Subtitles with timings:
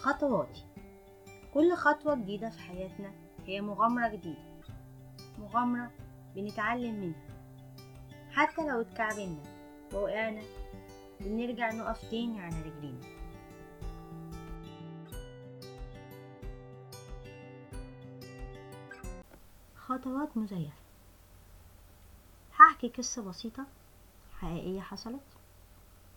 [0.00, 0.64] خطواتي
[1.54, 3.12] كل خطوة جديدة في حياتنا
[3.46, 4.48] هي مغامرة جديدة
[5.38, 5.90] مغامرة
[6.34, 7.28] بنتعلم منها.
[8.32, 9.42] حتى لو اتكعبلنا
[9.94, 10.42] ووقعنا
[11.20, 13.18] بنرجع نقف تاني على رجلينا.
[19.76, 20.72] خطوات مزيفة.
[22.54, 23.66] هحكي قصة بسيطة
[24.38, 25.20] حقيقية حصلت.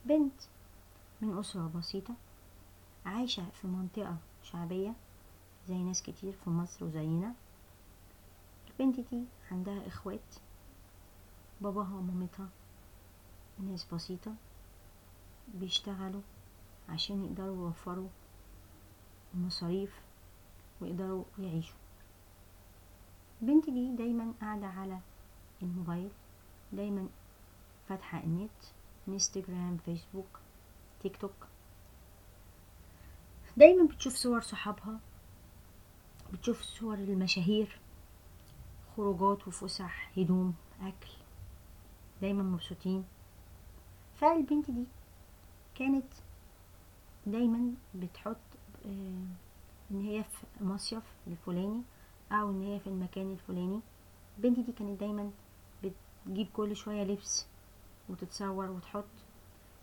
[0.06, 0.42] بنت
[1.22, 2.14] من أسرة بسيطة
[3.06, 4.94] عايشة في منطقة شعبية
[5.68, 7.34] زي ناس كتير في مصر وزينا.
[8.68, 10.36] البنت دي عندها إخوات
[11.62, 12.50] باباها ومامتها
[13.60, 14.34] ناس بسيطة
[15.54, 16.22] بيشتغلوا
[16.90, 18.10] عشان يقدروا يوفروا
[19.34, 20.02] المصاريف
[20.82, 21.78] ويقدروا يعيشوا.
[23.42, 25.00] البنت دي دايما قاعدة على
[25.62, 26.10] الموبايل
[26.74, 27.08] دايما
[27.90, 28.52] فاتحة النت
[29.08, 30.40] إنستجرام فيسبوك
[31.02, 31.51] تيك توك.
[33.58, 35.00] دايما بتشوف صور صحابها
[36.34, 37.80] بتشوف صور المشاهير
[38.98, 41.10] خروجات وفسح هدوم أكل
[42.22, 43.04] دايما مبسوطين.
[44.16, 44.84] فالبنت دي
[45.76, 46.14] كانت
[47.28, 48.38] دايما بتحط
[48.86, 49.26] آه
[49.92, 51.82] إن هي في مصيف الفلاني
[52.32, 53.80] أو إن هي في المكان الفلاني.
[54.38, 55.32] البنت دي كانت دايما
[55.84, 57.46] بتجيب كل شوية لبس
[58.10, 59.06] وتتصور وتحط.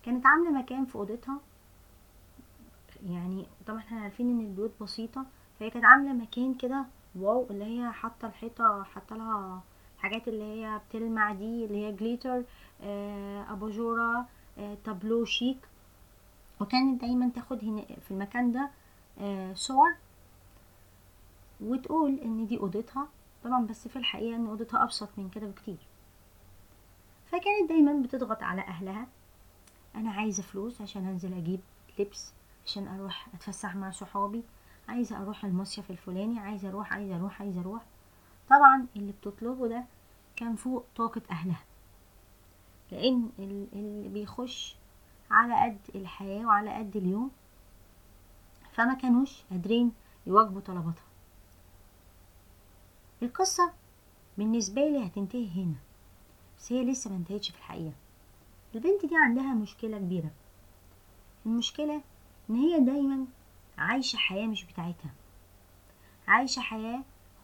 [0.05, 1.41] كانت عاملة مكان في أوضتها
[3.07, 5.27] يعني طبعا إحنا عارفين إن البيوت بسيطة
[5.61, 6.85] فهي كانت عاملة مكان كده
[7.17, 9.63] wow اللي هي حاطة الحيطة حاطة لها
[9.97, 12.43] الحاجات اللي هي بتلمع دي اللي هي glitter
[12.83, 14.27] آه أباجورة
[14.59, 15.59] آه تابلو شيك
[16.61, 18.71] وكانت دايما تاخد هنا في المكان ده
[19.21, 19.95] آه صور
[21.61, 23.09] وتقول إن دي أوضتها.
[23.45, 25.77] طبعا بس في الحقيقة إن أوضتها أبسط من كده بكتير.
[27.27, 29.07] فكانت دايما بتضغط على أهلها.
[29.95, 31.61] أنا عايزة فلوس عشان أنزل أجيب
[31.99, 32.33] لبس.
[32.69, 34.43] عشان أروح أتفسح مع صحابي.
[34.89, 37.83] عايزة أروح المصيف الفلاني عايزة أروح عايزة أروح عايزة أروح.
[38.51, 39.85] طبعا اللي بتطلبه ده
[40.37, 41.61] كان فوق طاقة أهلها.
[42.93, 44.77] لأن اللي بيخش
[45.31, 47.31] على قد الحياة وعلى قد اليوم
[48.73, 49.93] فما كانوش قادرين
[50.27, 51.05] يواجبوا طلباتها
[53.23, 53.73] القصة
[54.39, 55.75] بالنسبة لي هتنتهي هنا
[56.59, 57.93] بس هي لسه ما انتهتش في الحقيقة.
[58.75, 60.31] البنت دي عندها مشكلة كبيرة.
[61.47, 62.03] المشكلة
[62.51, 63.27] إن هي دايما
[63.79, 65.11] عايشة حياة مش بتاعتها.
[66.29, 67.03] عايشة حياة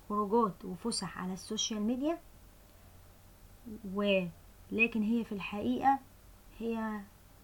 [0.08, 2.18] خروجات وفسح على ال social media
[3.94, 5.98] ولكن هي في الحقيقة
[6.58, 7.00] هي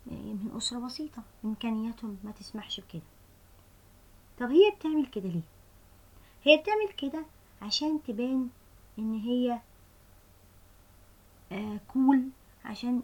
[0.06, 3.02] من أسرة بسيطة إمكانياتهم ما تسمحش بكده.
[4.40, 5.40] طب هي بتعمل كده ليه؟
[6.44, 7.24] هي بتعمل كده
[7.62, 8.48] عشان تبان
[8.98, 9.60] إن هي
[11.52, 12.22] آه كول
[12.64, 13.02] عشان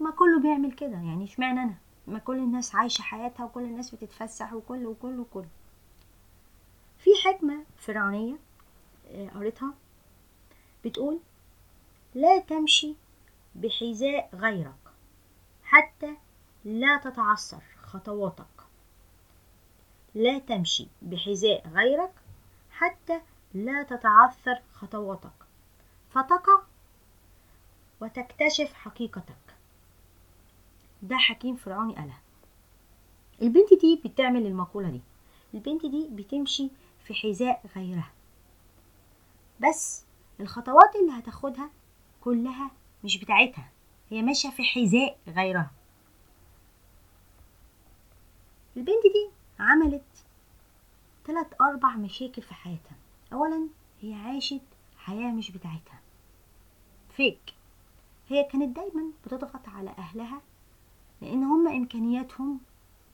[0.00, 0.96] ما كله بيعمل كده.
[0.96, 1.74] يعني إشمعنى أنا؟
[2.06, 5.44] ما كل الناس عايشة حياتها وكل الناس بتتفسح وكل وكل وكل.
[6.98, 8.36] في حكمة فرعونية
[9.10, 9.74] آه قريتها
[10.84, 11.20] بتقول
[12.14, 12.94] لا تمشي
[13.54, 14.74] بحذاء غيرك
[15.64, 16.16] حتى
[16.64, 18.46] لا تتعثر خطواتك.
[20.14, 22.12] لا تمشي بحذاء غيرك
[22.70, 23.20] حتى
[23.54, 25.32] لا تتعثر خطواتك.
[26.10, 26.62] فتقع
[28.00, 29.41] وتكتشف حقيقتك.
[31.02, 32.20] ده حكيم فرعوني قالها.
[33.42, 35.00] البنت دي بتعمل المقولة دي.
[35.54, 36.70] البنت دي بتمشي
[37.04, 38.12] في حذاء غيرها.
[39.60, 40.04] بس
[40.40, 41.70] الخطوات اللي هتاخدها
[42.20, 42.70] كلها
[43.04, 43.68] مش بتاعتها.
[44.10, 45.70] هي ماشية في حذاء غيرها.
[48.76, 50.24] البنت دي عملت
[51.24, 52.96] تلات أربع مشاكل في حياتها.
[53.32, 53.68] أولا
[54.00, 54.60] هي عاشت
[54.96, 56.00] حياة مش بتاعتها.
[57.16, 57.54] فيك.
[58.28, 60.40] هي كانت دايما بتضغط على أهلها
[61.22, 62.60] لأن هما إمكانياتهم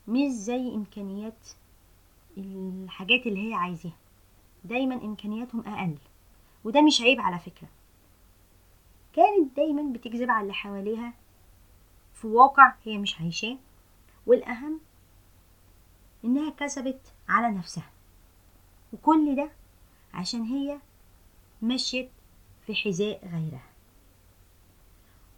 [0.08, 1.48] مش زي إمكانيات
[2.38, 3.96] الحاجات اللي هي عايزاها.
[4.64, 5.98] دايما إمكانياتهم أقل.
[6.64, 7.68] وده مش عيب على فكرة.
[9.12, 11.12] كانت دايما بتكذب على اللي حواليها.
[12.14, 13.56] في واقع هي مش عايشاه.
[14.26, 14.80] والأهم
[16.24, 17.90] إنها كسبت على نفسها.
[18.92, 19.50] وكل ده
[20.14, 20.78] عشان هي
[21.62, 22.10] مشيت
[22.66, 23.66] في حذاء غيرها.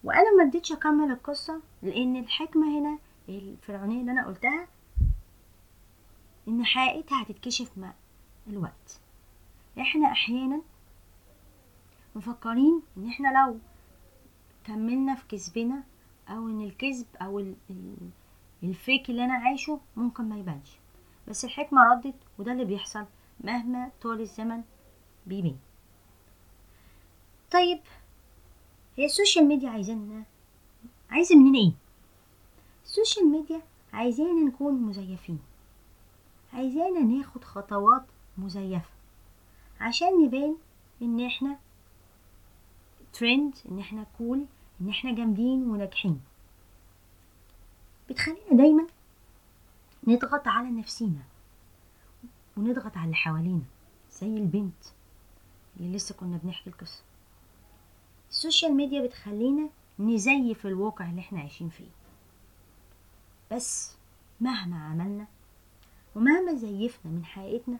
[0.04, 2.98] وأنا مرضتش أكمل القصة لأن الحكمة هنا
[3.28, 4.66] الفرعونية اللي أنا قلتها
[6.48, 7.92] إن حقيقتها هتتكشف مع
[8.46, 9.00] الوقت.
[9.80, 10.62] إحنا أحيانا
[12.16, 13.58] مفكرين إن إحنا لو
[14.64, 15.82] كملنا في كذبنا
[16.28, 17.06] أو إن الكذب
[17.70, 18.10] ال-
[18.62, 20.70] الفيك اللي أنا عايشه ممكن ما يبانش.
[21.28, 23.04] بس الحكمة ردت وده اللي بيحصل
[23.40, 24.62] مهما طول الزمن
[25.26, 25.58] بيبين
[27.52, 27.80] طيب
[28.96, 30.24] هي ال social media عايزانا
[31.10, 31.72] عايزة مننا إيه؟
[32.84, 33.62] ال social media
[33.92, 35.38] عايزانا نكون مزيفين.
[36.52, 38.02] عايزانا ناخد خطوات
[38.38, 38.90] مزيفة.
[39.80, 40.56] عشان نبان
[41.02, 41.58] إن إحنا
[43.12, 44.44] ترند إن إحنا cool
[44.80, 46.20] إن إحنا جامدين وناجحين.
[48.10, 48.86] بتخلينا دايما
[50.06, 51.22] نضغط على نفسينا
[52.56, 53.62] ونضغط على اللي حوالينا
[54.12, 54.84] زي البنت
[55.80, 57.02] اللي لسه كنا بنحكي القصة.
[58.30, 59.68] السوشيال ميديا بتخلينا
[60.00, 61.88] نزيف الواقع اللي إحنا عايشين فيه.
[63.52, 63.96] بس
[64.40, 65.26] مهما عملنا
[66.16, 67.78] ومهما زيفنا من حقيقتنا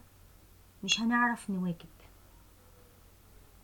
[0.85, 1.89] مش هنعرف نواكب.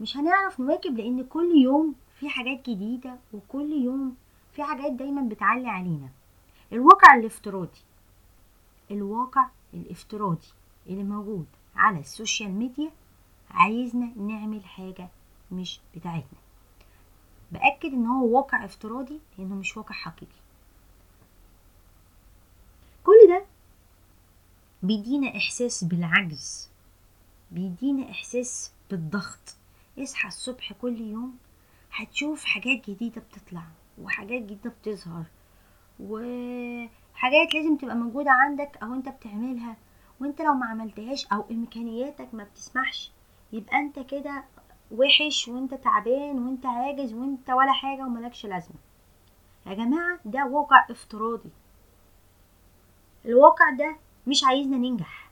[0.00, 4.16] مش هنعرف نواكب لأن كل يوم في حاجات جديدة وكل يوم
[4.52, 6.08] في حاجات دايما بتعلي علينا.
[6.72, 7.80] الواقع الافتراضي
[8.90, 10.46] الواقع الافتراضي
[10.86, 12.90] اللي موجود على السوشيال ميديا
[13.50, 15.08] عايزنا نعمل حاجة
[15.52, 16.38] مش بتاعتنا.
[17.52, 20.32] بأكد إن هو واقع افتراضي لأنه مش واقع حقيقي.
[23.04, 23.44] كل ده
[24.82, 26.68] بيدينا إحساس بالعجز
[27.50, 29.56] بيدينا إحساس بالضغط.
[29.98, 31.36] اصحى الصبح كل يوم
[31.92, 33.62] هتشوف حاجات جديدة بتطلع
[34.02, 35.24] وحاجات جديدة بتظهر
[36.00, 39.76] وحاجات لازم تبقى موجودة عندك أو أنت بتعملها
[40.20, 43.10] وأنت لو ما عملتهاش أو إمكانياتك ما بتسمحش
[43.52, 44.44] يبقى أنت كده
[44.90, 48.76] وحش وانت تعبان وانت عاجز وانت ولا حاجة وملكش لازمة.
[49.66, 51.50] يا جماعة ده واقع افتراضي.
[53.24, 53.96] الواقع ده
[54.26, 55.30] مش عايزنا ننجح.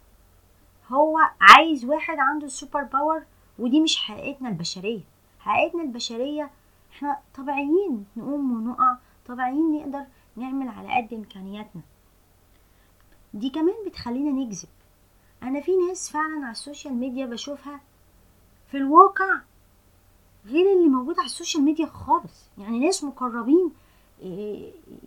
[0.92, 3.22] هو عايز واحد عنده ال super power
[3.58, 5.00] ودي مش حقيقتنا البشرية.
[5.40, 6.50] حقيقتنا البشرية
[6.92, 8.96] إحنا طبيعيين نقوم ونقع
[9.26, 10.04] طبيعيين نقدر
[10.36, 11.82] نعمل على قد إمكانياتنا.
[13.34, 14.68] دي كمان بتخلينا نكذب
[15.42, 17.80] أنا في ناس فعلا على ال social media بشوفها
[18.74, 19.40] في الواقع
[20.46, 22.48] غير اللي موجود على ال social media خالص.
[22.58, 23.70] يعني ناس مقربين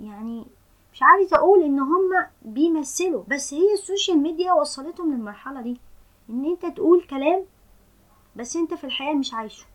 [0.02, 0.46] يعني
[0.94, 5.78] مش عايزة أقول إن هم بيمثلوا بس هي ال social media وصلتهم للمرحلة دي.
[6.30, 7.46] إن أنت تقول كلام
[8.36, 9.66] بس أنت في الحياة مش عايشه.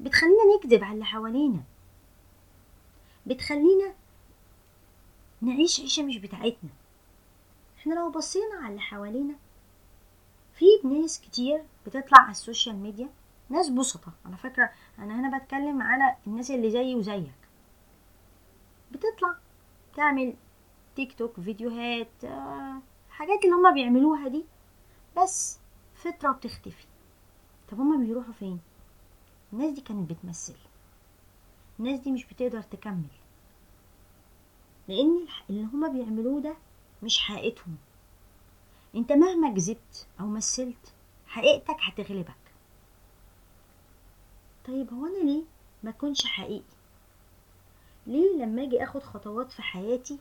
[0.00, 1.62] بتخلينا نكذب على اللي حوالينا.
[3.26, 3.94] بتخلينا
[5.42, 6.70] نعيش عيشة مش بتاعتنا.
[7.78, 9.34] إحنا لو بصينا على اللي حوالينا
[10.54, 13.08] في ناس كتير بتطلع على السوشيال ميديا
[13.48, 14.12] ناس بسطة.
[14.26, 17.32] على فكرة أنا هنا بتكلم على الناس اللي زيي وزيك.
[18.92, 19.34] بتطلع
[19.96, 20.34] تعمل
[20.96, 22.78] تيك توك فيديوهات آه،
[23.10, 24.44] حاجات اللي هما بيعملوها دي.
[25.22, 25.58] بس
[25.94, 26.86] فترة وبتختفي
[27.70, 28.60] طب هما بيروحوا فين؟
[29.52, 30.56] الناس دي كانت بتمثل.
[31.78, 33.08] الناس دي مش بتقدر تكمل.
[34.88, 36.54] لأن اللي هما بيعملوه ده
[37.02, 37.76] مش حقيقتهم.
[38.94, 40.92] انت مهما كذبت أو مثلت
[41.26, 42.34] حقيقتك هتغلبك.
[44.66, 45.42] طيب هو أنا ليه
[45.82, 46.62] ما أكونش حقيقي؟
[48.06, 50.18] ليه لما أجي آخد خطوات في حياتي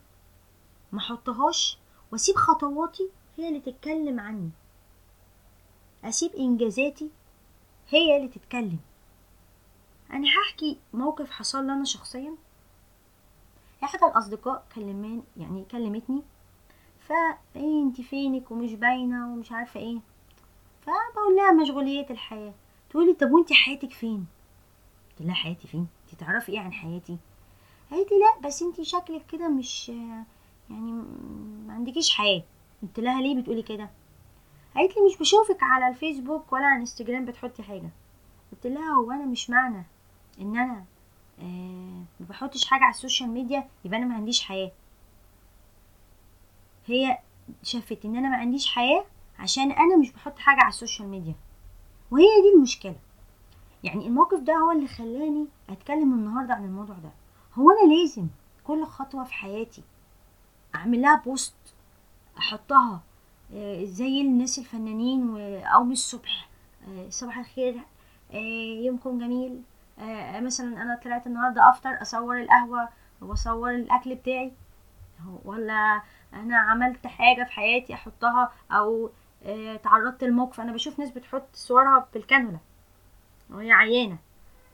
[0.91, 1.77] ما أحطهاش
[2.11, 4.49] وأسيب خطواتي هي اللي تتكلم عني؟
[6.03, 7.09] أسيب إنجازاتي
[7.89, 8.79] هي اللي تتكلم.
[10.11, 12.35] أنا هحكي موقف حصل لي أنا شخصيا.
[13.83, 16.21] إحدى الأصدقاء كلمان يعني كلمتني
[17.07, 19.99] فا إيه انت فينك ومش باينة ومش عارفة إيه.
[20.81, 22.53] فبقول لها مشغولية الحياة.
[22.89, 24.25] تقولي طب وانت حياتك فين؟
[25.11, 27.17] قلت لها حياتي فين؟ انت تعرفي إيه عن حياتي؟
[27.91, 29.89] قالت لا بس انت شكلك كده مش
[30.69, 30.91] يعني
[31.67, 32.43] ما عندكيش حياة.
[32.81, 33.89] قلت لها ليه بتقولي كده؟
[34.75, 37.89] قالت لي مش بشوفك على الفيسبوك ولا على انستجرام بتحطي حاجة.
[38.51, 39.83] قلت لها هو أنا مش معنى
[40.41, 40.83] إن أنا
[41.41, 44.71] آه ما بحطش حاجة على ال social media يبقى أنا ما عنديش حياة.
[46.85, 47.17] هي
[47.63, 49.05] شافت إن أنا ما عنديش حياة
[49.39, 51.35] عشان أنا مش بحط حاجة على ال social media.
[52.11, 52.95] وهي دي المشكلة.
[53.83, 57.09] يعني الموقف ده هو اللي خلاني أتكلم النهاردة عن الموضوع ده.
[57.55, 58.27] هو أنا لازم
[58.63, 59.83] كل خطوة في حياتي
[60.75, 61.55] أعمل لها post
[62.37, 63.01] أحطها
[63.53, 65.27] آه، زي الناس الفنانين
[65.85, 66.49] من الصبح
[66.87, 67.81] آه، صباح الخير
[68.33, 69.61] آه، يومكم جميل
[70.41, 72.89] مثلا أنا طلعت النهارده أفطر أصور القهوة
[73.21, 74.51] وأصور الأكل بتاعي.
[75.45, 76.01] ولا
[76.33, 79.09] أنا عملت حاجة في حياتي احطها أو
[79.83, 80.61] تعرضت لموقف.
[80.61, 82.57] أنا بشوف ناس بتحط صورها في الكانولا
[83.49, 84.17] وهي عيانة.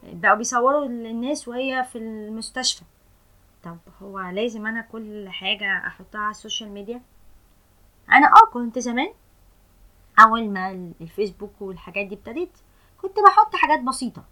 [0.03, 2.83] بقوا بيصوروا الناس وهي في المستشفى.
[3.63, 7.01] طب هو لازم أنا كل حاجة أحطها على ال social media؟
[8.11, 9.13] أنا آه كنت زمان
[10.19, 12.51] أول ما الفيسبوك والحاجات دي ابتدت
[13.01, 14.23] كنت بحط حاجات بسيطة.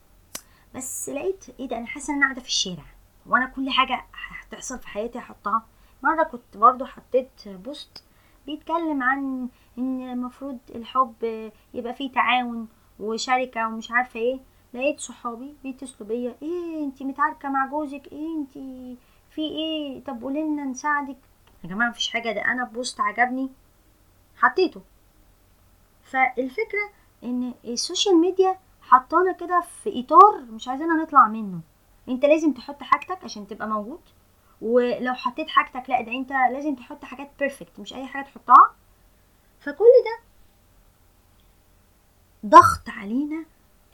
[0.75, 2.85] بس لقيت إيه ده؟ أنا حاسة إن أنا قاعدة في الشارع.
[3.25, 4.05] وأنا كل حاجة
[4.41, 5.65] هتحصل في حياتي احطها
[6.03, 8.03] مرة كنت برضو حطيت post
[8.45, 12.67] بيتكلم عن إن المفروض الحب يبقى فيه تعاون
[12.99, 14.39] وشركة ومش عارفة إيه.
[14.73, 18.97] لقيت صحابي بيتصلوا بيا إيه أنتي متعاركة مع جوزك؟ إيه أنتي؟
[19.29, 21.17] في إيه؟ طب قولي لنا نساعدك.
[21.63, 23.49] يا جماعة مفيش حاجة ده أنا post عجبني.
[24.37, 24.81] حطيته.
[26.03, 26.89] فالفكرة
[27.23, 31.59] إن ال social media حطانا كده في إطار مش عايزيننا نطلع منه.
[32.09, 33.99] أنت لازم تحط حاجتك عشان تبقى موجود.
[34.61, 38.75] ولو حطيت حاجتك لا ده انت لازم تحط حاجات perfect مش أي حاجة تحطها.
[39.59, 40.19] فكل ده
[42.45, 43.45] ضغط علينا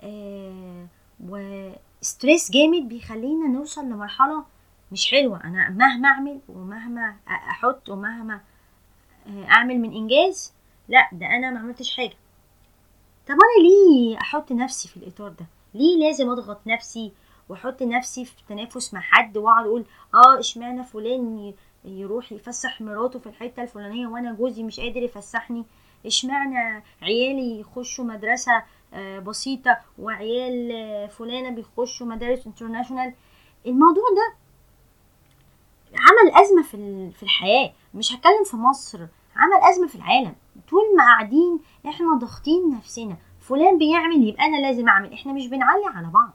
[0.04, 0.88] آه
[1.30, 4.46] و stress جامد بيخلينا نوصل لمرحلة
[4.92, 5.44] مش حلوة.
[5.44, 8.42] أنا مهما أعمل ومهما أحط ومهما
[9.30, 10.54] أعمل من إنجاز
[10.90, 12.16] لا ده أنا ما عملتش حاجة.
[13.28, 17.12] طب أنا ليه أحط نفسي في الإطار ده؟ ليه لازم أضغط نفسي؟
[17.50, 21.54] واحط نفسي في تنافس مع حد واقعد أقول آه اشمعنى فلان
[21.86, 25.66] يروح يفسح مراته في الحتة الفلانية وأنا جوزي مش قادر يفسحني؟
[26.06, 28.64] اشمعنى عيالي يخشوا مدرسة
[29.26, 33.14] بسيطة وعيال فلانة بيخشوا مدارس انترناشونال
[33.66, 34.36] الموضوع ده
[35.94, 37.74] عمل أزمة في في الحياة.
[37.94, 39.00] مش هتكلم في مصر
[39.36, 40.36] عمل أزمة في العالم.
[40.70, 43.18] طول ما قاعدين إحنا ضاغطين نفسنا.
[43.42, 45.14] فلان بيعمل يبقى أنا لازم أعمل.
[45.14, 46.34] إحنا مش بنعلي على بعض.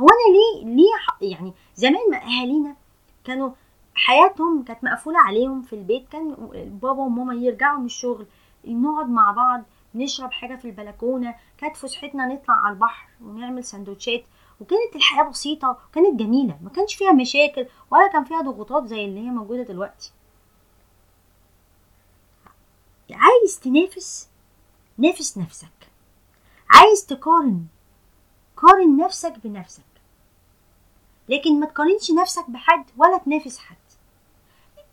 [0.00, 2.76] هو أنا ليه ليه يعني زمان ما أهالينا
[3.24, 3.50] كانوا
[3.94, 6.34] حياتهم كانت مقفولة عليهم في البيت كان
[6.82, 8.26] بابا وماما يرجعوا من الشغل
[8.64, 9.62] نقعد مع بعض
[9.94, 14.24] نشرب حاجة في البلكونة كانت فسحتنا نطلع على البحر ونعمل سندوتشات
[14.60, 19.20] وكانت الحياة بسيطة وكانت جميلة ما كانش فيها مشاكل ولا كان فيها ضغوطات زي اللي
[19.20, 20.12] هي موجودة دلوقتي.
[23.10, 24.28] عايز تنافس
[24.98, 25.90] نافس نفسك.
[26.70, 27.66] عايز تقارن
[28.56, 29.82] قارن نفسك بنفسك.
[31.28, 33.76] لكن ما تقارنش نفسك بحد ولا تنافس حد.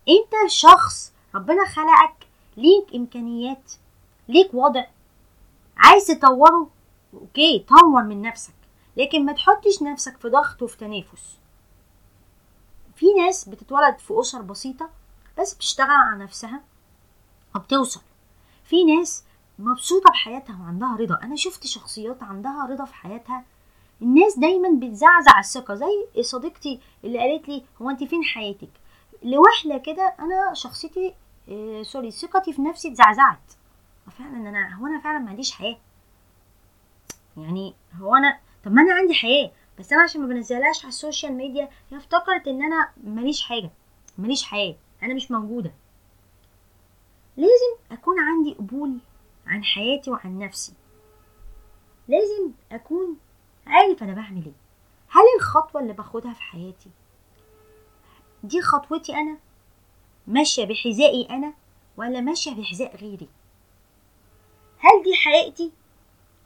[0.08, 2.26] انت شخص ربنا خلقك
[2.56, 3.72] ليك إمكانيات
[4.28, 4.84] ليك وضع.
[5.76, 6.70] عايز تطوره؟
[7.14, 8.54] أوكي طور من نفسك.
[8.96, 11.38] لكن ما تحطش نفسك في ضغط وفي تنافس.
[12.96, 14.90] في ناس بتتولد في أسر بسيطة
[15.38, 16.60] بس بتشتغل على نفسها
[17.54, 18.00] وبتوصل.
[18.64, 19.24] في ناس
[19.58, 21.18] مبسوطة بحياتها وعندها رضا.
[21.22, 23.44] أنا شفت شخصيات عندها رضا في حياتها
[24.02, 28.68] الناس دايما بتزعزع الثقة زي صديقتي اللي قالت لي هو أنت فين حياتك؟
[29.22, 31.14] لوهلة كده أنا شخصيتي
[31.48, 33.52] آه sorry ثقتي في نفسي اتزعزعت.
[34.18, 35.76] فعلا أنا هو أنا فعلا ما عنديش حياة؟
[37.36, 40.94] يعني هو أنا طب ما أنا عندي حياة بس أنا عشان ما بنزلهاش على ال
[40.94, 43.70] social media هي افتكرت إن أنا ماليش حاجة
[44.18, 45.72] ماليش حياة أنا مش موجودة.
[47.36, 48.98] لازم أكون عندي قبول
[49.46, 50.72] عن حياتي وعن نفسي.
[52.08, 53.16] لازم أكون
[53.66, 54.52] عارف أنا بعمل إيه.
[55.08, 56.90] هل الخطوة اللي باخدها في حياتي
[58.42, 59.38] دي خطوتي أنا؟
[60.26, 61.52] ماشية بحذائي أنا
[61.96, 63.28] ولا ماشية بحذاء غيري؟
[64.78, 65.72] هل دي حقيقتي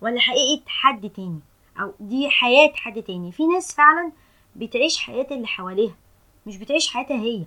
[0.00, 1.40] ولا حقيقة حد تاني؟
[1.80, 4.12] أو دي حياة حد تاني؟ في ناس فعلا
[4.56, 5.94] بتعيش حياة اللي حواليها
[6.46, 7.44] مش بتعيش حياتها هي.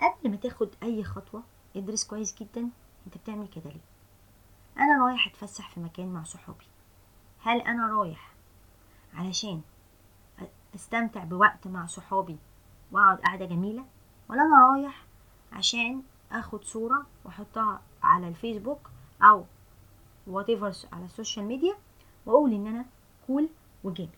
[0.00, 1.42] قبل ما تاخد أي خطوة
[1.76, 2.68] ادرس كويس جدا.
[3.06, 3.80] أنت بتعمل كده ليه؟
[4.84, 6.64] أنا رايح أتفسح في مكان مع صحابي.
[7.46, 8.34] هل أنا رايح
[9.14, 9.60] علشان
[10.74, 12.36] أستمتع بوقت مع صحابي
[12.92, 13.84] وأقعد قعدة جميلة؟
[14.28, 15.04] ولا أنا رايح
[15.52, 18.90] عشان آخد صورة وأحطها على الفيسبوك
[19.22, 19.44] أو
[20.26, 20.50] what
[20.92, 21.74] على ال social media
[22.26, 22.84] وأقول إن أنا
[23.26, 23.48] cool
[23.84, 24.10] وجامد.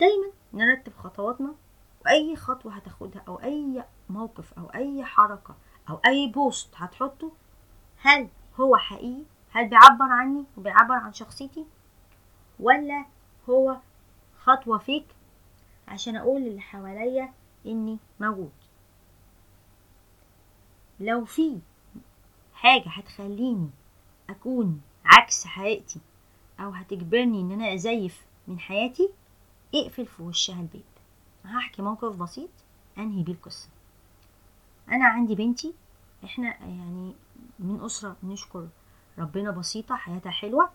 [0.00, 1.54] دايما نرتب خطواتنا
[2.04, 5.54] وأي خطوة هتاخدها أو أي موقف أو أي حركة
[5.90, 7.32] أو أي post هتحطه
[8.00, 8.28] هل
[8.60, 9.24] هو حقيقي
[9.58, 11.66] هل بيعبر عني وبيعبر عن شخصيتي؟
[12.60, 13.04] ولا
[13.50, 13.76] هو
[14.40, 15.06] خطوة فيك
[15.88, 17.32] عشان أقول للي حواليا
[17.66, 18.52] إني موجود؟
[21.00, 21.58] لو في
[22.54, 23.70] حاجة هتخليني
[24.30, 26.00] أكون عكس حقيقتي
[26.60, 29.10] أو هتجبرني إن أنا أزيف من حياتي
[29.74, 30.82] اقفل في وشها البيت.
[31.44, 32.50] هحكي موقف بسيط
[32.98, 33.68] أنهي بيه القصة.
[34.88, 35.74] أنا عندي بنتي
[36.24, 37.12] إحنا يعني
[37.58, 38.68] من أسرة نشكر
[39.18, 40.70] ربنا بسيطة حياتها حلوة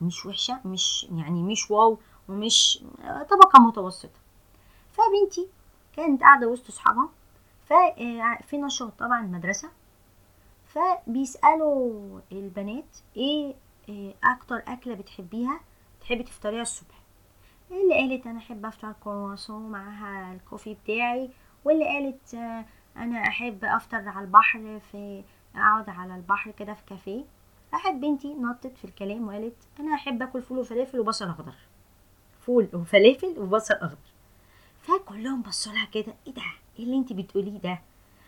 [0.00, 2.84] مش وحشة مش يعني مش واو ومش
[3.30, 4.18] طبقة متوسطة.
[4.92, 5.48] فبنتي
[5.96, 7.08] كانت قاعدة وسط صحابها
[7.66, 9.68] ففي نشاط طبعا المدرسة
[10.66, 13.54] فبيسألوا البنات إيه,
[13.88, 15.60] إيه أكتر أكلة بتحبيها؟
[16.00, 16.94] تحبي تفطريها الصبح؟
[17.70, 21.30] اللي قالت أنا أحب أفطر كرواسون معاها الكوفي بتاعي
[21.64, 22.34] واللي قالت
[22.96, 27.24] أنا أحب أفطر على البحر فأقعد على البحر كده في كافيه.
[27.72, 31.54] راحت بنتي نطت في الكلام وقالت أنا أحب آكل فول وفلافل وبصل أخضر.
[32.40, 34.08] فول وفلافل وبصل أخضر.
[34.82, 36.42] فكلهم بصوا لها كده إيه ده؟
[36.78, 37.78] إيه اللي انت بتقوليه ده؟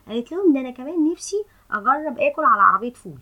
[0.08, 3.18] قالت لهم ده أنا كمان نفسي أجرب آكل على عربية فول.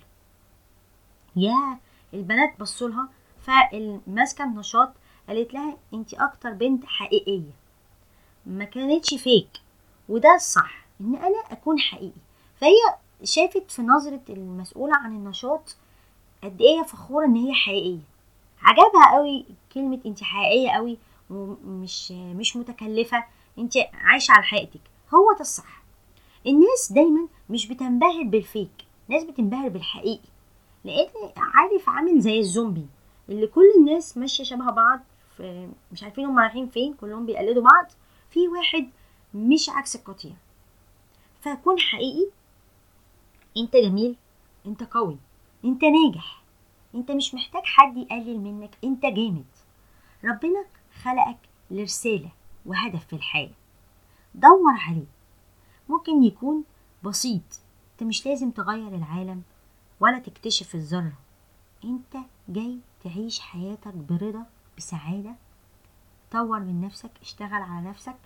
[1.37, 1.79] يا!
[2.15, 3.09] البنات بصوا لها
[3.41, 4.93] فالماسكة النشاط
[5.29, 7.51] قالت لها انت أكتر بنت حقيقية.
[8.47, 9.49] ما كانتش فيك
[10.09, 12.21] وده الصح إن أنا أكون حقيقي.
[12.61, 12.77] فهي
[13.25, 15.77] شافت في نظرة المسؤولة عن النشاط
[16.45, 17.99] قد إيه فخورة إن هي حقيقية.
[18.63, 19.45] عجبها قوي
[19.75, 20.99] كلمة انت حقيقية قوي
[21.31, 23.25] ومش مش متكلفة.
[23.59, 24.81] انت عايشة على حقيقتك.
[25.15, 25.83] هو ده الصح.
[26.47, 28.71] الناس دايما مش بتنبهر بالفيك.
[29.09, 30.29] ناس بتنبهر بالحقيقي.
[30.85, 32.87] لأن عارف عامل زي الزومبي
[33.29, 35.01] اللي كل الناس ماشية شبه بعض
[35.93, 37.87] مش عارفين هم رايحين فين كلهم بيقلدوا بعض.
[38.31, 38.91] في واحد
[39.35, 40.33] مش عكس القطيع.
[41.41, 42.31] فكون حقيقي
[43.59, 44.17] انت جميل
[44.67, 45.19] انت قوي
[45.65, 46.43] انت ناجح
[46.95, 49.45] انت مش محتاج حد يقلل منك انت جامد.
[50.25, 50.65] ربنا
[51.03, 51.39] خلقك
[51.71, 52.31] لرسالة
[52.67, 53.51] وهدف في الحياة.
[54.35, 55.07] دور عليه.
[55.89, 56.65] ممكن يكون
[57.05, 57.61] بسيط
[57.93, 59.43] انت مش لازم تغير العالم
[60.01, 61.19] ولا تكتشف الذرة.
[61.85, 62.17] انت
[62.49, 64.47] جاي تعيش حياتك برضا
[64.79, 65.35] بسعادة.
[66.31, 68.17] طور من نفسك اشتغل على نفسك.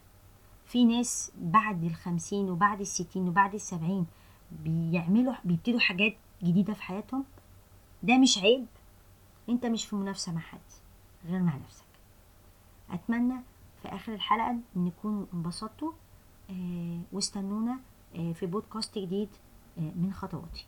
[0.66, 4.06] في ناس بعد الخمسين وبعد الستين وبعد السبعين
[4.64, 7.24] بيعملوا بيبتدوا حاجات جديدة في حياتهم
[8.02, 8.66] ده مش عيب.
[9.48, 10.58] انت مش في منافسة مع حد
[11.28, 11.84] غير مع نفسك.
[12.90, 13.40] أتمنى
[13.82, 15.92] في آخر الحلقة نكون انبسطتوا
[16.50, 17.78] آه واستنونا
[18.16, 19.28] آه في بودكاست جديد
[19.78, 20.66] آه من خطواتي.